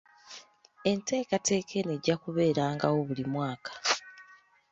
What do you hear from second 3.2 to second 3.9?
mwaka.